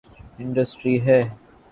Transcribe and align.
Industry 0.39 0.95
ہے۔ 1.05 1.19